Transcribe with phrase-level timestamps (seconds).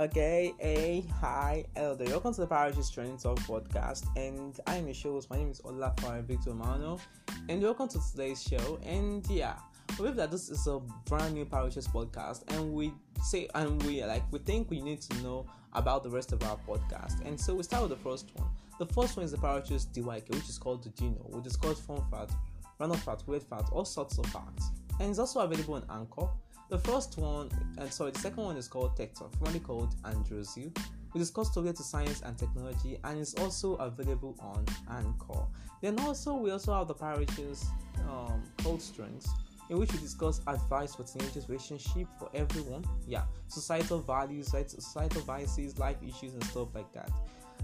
[0.00, 1.96] Okay, hey, hi, there.
[1.98, 5.28] Welcome to the Parishes Training Talk podcast, and I'm your host.
[5.28, 7.00] My name is Olafare Victor Mano,
[7.48, 8.78] and welcome to today's show.
[8.86, 9.56] And yeah,
[9.90, 14.04] we believe that this is a brand new Parishes podcast, and we say and we
[14.04, 17.26] like we think we need to know about the rest of our podcast.
[17.26, 18.48] And so we start with the first one.
[18.78, 21.26] The first one is the Parishes DYK, which is called the Dino.
[21.28, 22.34] We discuss fun facts,
[22.78, 24.70] random facts, weird facts, all sorts of facts,
[25.00, 26.28] and it's also available on Anchor.
[26.68, 30.76] The first one, and sorry, the second one is called Tech Talk, formerly called Androzu.
[31.14, 35.46] We discuss target to science and technology, and it's also available on Anchor.
[35.80, 37.64] Then also we also have the parishes
[38.08, 38.42] um,
[38.78, 39.30] Strengths,
[39.70, 42.84] in which we discuss advice for teenagers, relationship for everyone.
[43.06, 47.10] Yeah, societal values, societal biases, life issues, and stuff like that.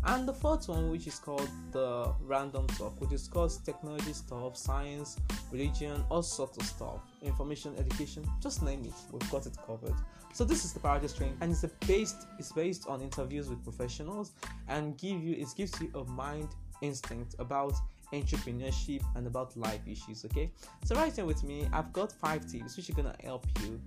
[0.06, 5.18] And the fourth one, which is called the random talk, we discuss technology stuff, science,
[5.50, 8.92] religion, all sorts of stuff, information, education, just name it.
[9.10, 9.95] We've got it covered.
[10.34, 14.32] So this is the Parishes Training, and it's based it's based on interviews with professionals
[14.68, 16.48] and give you it gives you a mind
[16.82, 17.74] instinct about
[18.12, 20.24] entrepreneurship and about life issues.
[20.24, 20.51] Okay,
[20.84, 23.80] so right here with me, I've got five tips which are gonna help you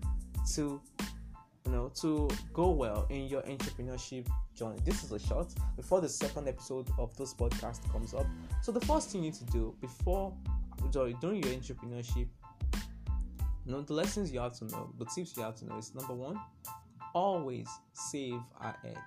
[0.56, 0.82] to
[1.68, 4.80] you know to go well in your entrepreneurship journey.
[4.86, 8.26] This is a short before the second episode of this podcast comes up.
[8.62, 10.34] So the first thing you need to do before
[10.92, 12.28] during your entrepreneurship
[13.68, 15.94] you know the lessons you have to know the tips you have to know is
[15.94, 16.40] number one
[17.18, 18.98] always save ahead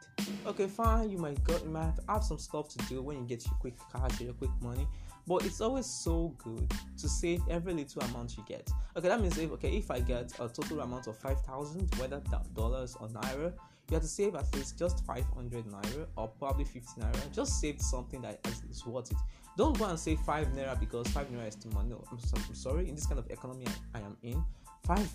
[0.47, 3.45] okay fine you might go you might have some stuff to do when you get
[3.47, 4.87] your quick cash or your quick money
[5.27, 8.69] but it's always so good to save every little amount you get.
[8.97, 12.55] Okay that means if okay if i get a total amount of 5000 whether that
[12.55, 13.53] dollars or naira
[13.89, 17.81] you have to save at least just 500 naira or probably 50 naira just save
[17.81, 19.19] something that is worth it.
[19.57, 21.87] Don't go and save 5 naira because 5 naira is too much.
[21.87, 24.43] No I'm, so, I'm sorry in this kind of economy I, I am in
[24.87, 25.09] 5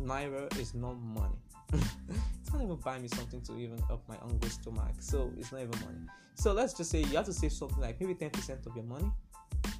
[0.00, 1.38] naira is not money
[2.52, 5.78] not even buy me something to even up my hungry stomach so it's not even
[5.84, 6.06] money.
[6.34, 9.10] So let's just say you have to save something like maybe 10% of your money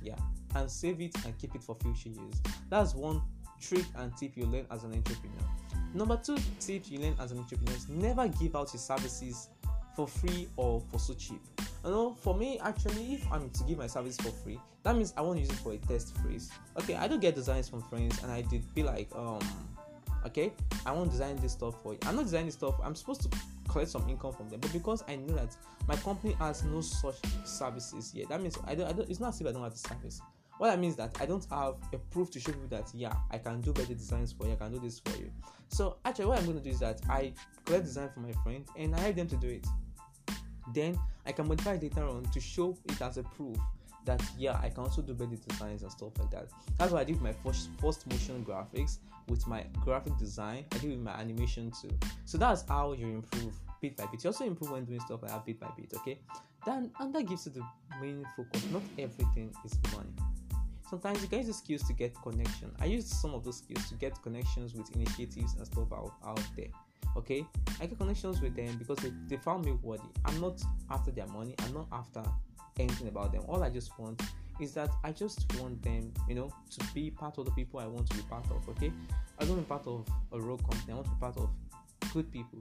[0.03, 0.17] yeah
[0.55, 2.41] and save it and keep it for future use.
[2.71, 3.23] That's one
[3.61, 5.37] trick and tip you learn as an entrepreneur.
[5.95, 9.49] Number two tip you learn as an entrepreneur is never give out your services
[9.97, 11.41] for free or for so cheap.
[11.85, 15.13] You know for me actually if i'm to give my service for free that means
[15.17, 16.51] i want to use it for a test phrase.
[16.79, 19.41] Okay i do get designs from friends and i did be like um
[20.25, 20.53] okay
[20.87, 21.99] i want to design this stuff for you.
[22.07, 22.75] I'm not designing stuff.
[22.83, 24.61] I'm supposed to collect some income from them.
[24.61, 25.57] But because i know that
[25.89, 29.31] my company has no such services yet that means i don't, I don't it's not
[29.31, 30.21] as if i don't have the service.
[30.59, 33.15] What that means is that i don't have a proof to show people that yeah
[33.31, 35.31] i can do better designs for you i can do this for you.
[35.69, 37.33] So actually what i'm going to do is that i
[37.65, 39.67] collect design from my friend and i help them to do it.
[40.73, 43.57] Then i can modify later on to show it as a proof
[44.05, 46.49] that yeah i can also do better designs and stuff like that.
[46.79, 48.99] That's why i did my first first motion graphics
[49.29, 50.65] with my graphic design.
[50.73, 51.91] I did with my animation too.
[52.27, 54.23] So that's how you improve bit by bit.
[54.23, 56.19] You also improve when doing stuff like that bit by bit okay?
[56.67, 57.65] Then and that gives you the
[58.01, 60.11] main focus not everything is money.
[60.89, 62.71] Sometimes you guys use skills to get connection.
[62.79, 66.43] I use some of those skills to get connections with initiatives and stuff out, out
[66.57, 66.69] there
[67.17, 67.47] okay?
[67.81, 70.05] I get connections with them because they, they found me worthy.
[70.25, 71.55] I'm not after their money.
[71.61, 72.23] I'm not after
[72.79, 73.43] anything about them.
[73.49, 74.23] All I just want
[74.61, 77.87] is that I just want them, you know, to be part of the people I
[77.87, 78.69] want to be part of.
[78.71, 78.93] Okay,
[79.39, 80.93] I don't want to be part of a rogue company.
[80.93, 81.51] I want to be part of
[82.13, 82.61] good people,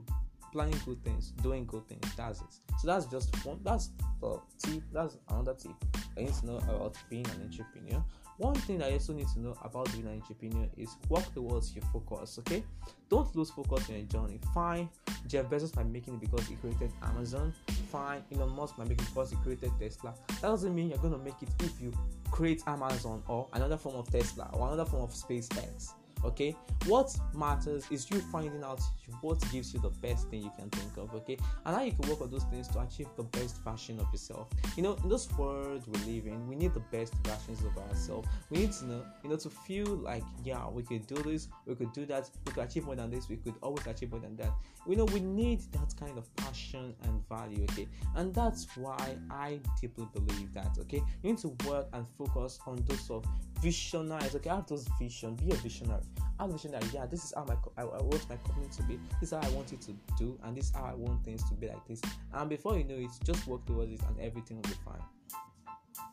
[0.52, 2.04] planning good things, doing good things.
[2.16, 2.46] That's it.
[2.80, 3.60] So that's just one.
[3.62, 4.82] That's the tip.
[4.92, 5.72] That's another tip.
[6.16, 8.02] I need to know about being an entrepreneur.
[8.38, 11.84] One thing I also need to know about being an entrepreneur is work towards your
[11.92, 12.38] focus.
[12.40, 12.64] Okay,
[13.08, 14.40] don't lose focus in your journey.
[14.52, 14.88] Fine,
[15.28, 17.54] Jeff Bezos by making it because he created Amazon.
[17.94, 20.12] Fine, Elon Musk might make it because he created Tesla.
[20.26, 21.92] That doesn't mean you're gonna make it if you
[22.28, 25.92] create Amazon or another form of Tesla or another form of SpaceX
[26.24, 26.56] okay?
[26.86, 28.80] What matters is you finding out
[29.20, 31.38] what gives you the best thing you can think of okay?
[31.64, 34.48] And how you can work on those things to achieve the best version of yourself.
[34.76, 38.28] You know in this world we live in we need the best versions of ourselves.
[38.50, 41.74] We need to know you know to feel like yeah we could do this we
[41.74, 44.36] could do that we could achieve more than this we could always achieve more than
[44.36, 44.52] that.
[44.86, 47.88] You know we need that kind of passion and value okay?
[48.16, 51.02] And that's why i deeply believe that okay?
[51.22, 53.24] You need to work and focus on those of
[53.64, 54.50] visionaries okay?
[54.50, 56.02] I have those vision be a visionary.
[56.38, 56.86] Have vision visionary.
[56.92, 58.98] yeah this is how my I, I want my company to be.
[59.20, 61.42] This is how I want it to do and this is how I want things
[61.48, 62.02] to be like this.
[62.34, 65.02] And before you know it just work towards it and everything will be fine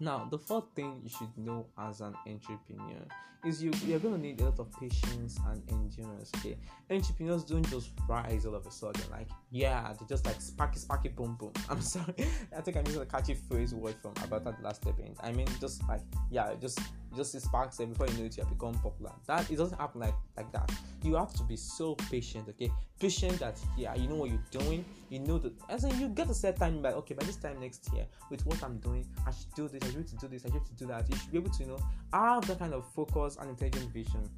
[0.01, 3.05] now, the fourth thing you should know as an entrepreneur
[3.45, 6.31] is you you're gonna need a lot of patience and endurance.
[6.37, 6.57] Okay,
[6.89, 11.09] entrepreneurs don't just rise all of a sudden, like yeah, they just like sparky sparky
[11.09, 11.53] boom boom.
[11.69, 12.15] I'm sorry,
[12.57, 15.17] I think I'm using a catchy phrase word from about that last event.
[15.21, 16.01] I mean, just like
[16.31, 16.79] yeah, just
[17.15, 19.11] just sparks and before you know it, you have become popular.
[19.27, 20.71] That it doesn't happen like like that.
[21.03, 22.71] You have to be so patient, okay?
[22.99, 24.85] Patient that yeah, you know what you're doing.
[25.09, 27.59] You know that as in you get a set time like okay, by this time
[27.59, 30.45] next year, with what I'm doing, I should do this, I should to do this,
[30.45, 31.09] I should to do that.
[31.09, 31.79] You should be able to you know
[32.13, 34.29] have that kind of focus and intelligent vision.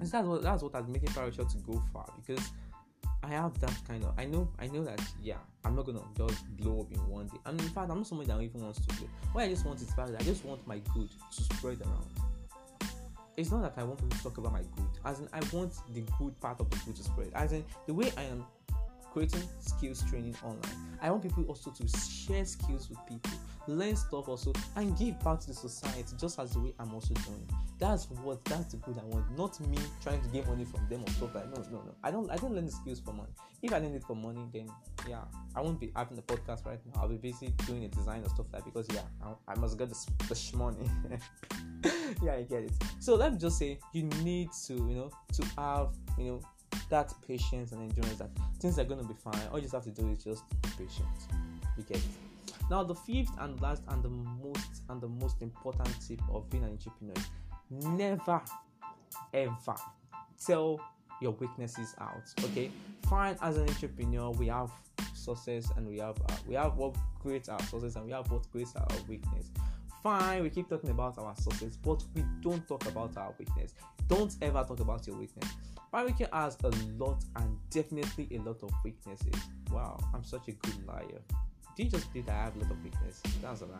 [0.00, 2.50] And that's what that's what has making Parachute to go far because
[3.24, 6.46] I have that kind of I know I know that yeah I'm not gonna just
[6.56, 7.38] blow up in one day.
[7.46, 9.08] And in fact I'm not somebody that even wants to blow.
[9.32, 10.14] What I just want is bad.
[10.18, 12.06] I just want my good to spread around.
[13.36, 14.88] It's not that I want people to talk about my good.
[15.04, 17.30] As in I want the good part of the good to spread.
[17.34, 18.44] As in the way I am
[19.12, 20.98] creating skills training online.
[21.00, 23.30] I want people also to share skills with people,
[23.66, 27.14] learn stuff also, and give back to the society just as the way I'm also
[27.14, 27.48] doing.
[27.78, 29.36] That's what that's the good I want.
[29.36, 31.94] Not me trying to get money from them or stuff like no, no, no.
[32.02, 33.30] I don't I don't learn the skills for money.
[33.62, 34.68] If I learn it for money, then
[35.08, 35.22] yeah,
[35.56, 37.02] I won't be having the podcast right now.
[37.02, 39.88] I'll be busy doing a design or stuff like because yeah, I, I must get
[39.88, 39.96] the,
[40.28, 40.88] the money.
[42.22, 42.72] yeah, I get it.
[43.00, 45.88] So let me just say you need to, you know, to have,
[46.18, 46.40] you know,
[46.90, 48.30] that patience and endurance that
[48.60, 49.40] things are going to be fine.
[49.50, 51.08] All you just have to do is just be patient.
[51.76, 52.33] You get it.
[52.70, 56.64] Now, the fifth and last and the most and the most important tip of being
[56.64, 57.14] an entrepreneur
[57.76, 58.40] is never
[59.32, 59.74] ever
[60.44, 60.80] tell
[61.20, 62.22] your weaknesses out.
[62.44, 62.70] Okay,
[63.08, 63.36] fine.
[63.42, 64.70] As an entrepreneur, we have
[65.14, 68.50] success and we have uh, we have what creates our success and we have what
[68.50, 69.50] creates our weakness.
[70.02, 73.74] Fine, we keep talking about our success, but we don't talk about our weakness.
[74.06, 75.50] Don't ever talk about your weakness.
[75.90, 76.68] Barricade has a
[76.98, 79.34] lot and definitely a lot of weaknesses.
[79.70, 81.22] Wow, I'm such a good liar.
[81.76, 83.20] Did you just think I have a lot of weaknesses?
[83.42, 83.78] That's a lie.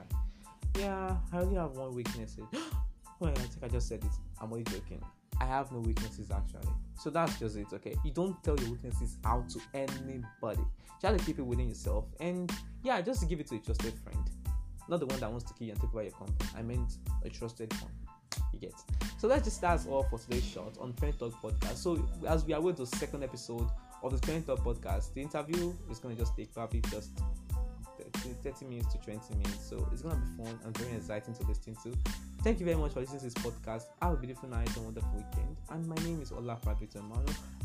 [0.78, 2.36] Yeah, I only have one weakness.
[3.20, 4.10] well, I think I just said it.
[4.40, 5.00] I'm only joking.
[5.40, 6.72] I have no weaknesses actually.
[6.98, 7.94] So that's just it, okay?
[8.04, 10.62] You don't tell your weaknesses out to anybody.
[11.00, 12.06] Try to keep it within yourself.
[12.20, 12.52] And
[12.82, 14.30] yeah, just give it to a trusted friend.
[14.88, 16.50] Not the one that wants to kill you and take away your company.
[16.56, 17.92] I meant a trusted one.
[18.52, 18.74] You get.
[19.18, 21.76] So let's just that's all for today's shot on Trend Talk podcast.
[21.76, 23.68] So as we are to the second episode
[24.02, 27.10] of the Trend Talk podcast, the interview is to just take probably just
[28.44, 29.68] 30 minutes to 20 minutes.
[29.68, 31.96] So it's gonna be fun and very exciting to listen to.
[32.42, 33.84] Thank you very much for listening to this podcast.
[34.02, 35.56] Have a beautiful night and wonderful weekend.
[35.70, 37.00] And my name is Ola Victor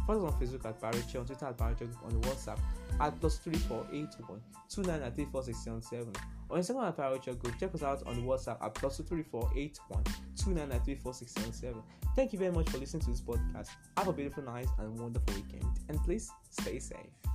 [0.07, 2.59] Follow us on Facebook at Bariche, on Twitter at Bariche, on WhatsApp
[2.99, 6.15] at plus 3481 29934677.
[6.49, 10.03] On Instagram at Bariche Group, check us out on WhatsApp at plus 3481
[10.35, 11.83] 29934677.
[12.15, 13.69] Thank you very much for listening to this podcast.
[13.97, 15.65] Have a beautiful night and wonderful weekend.
[15.89, 17.28] And please stay safe.